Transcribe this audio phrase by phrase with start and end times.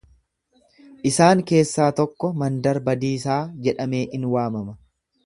[1.09, 4.75] Isaan keessaa tokko mandar badiisaa jedhamee ni waamama.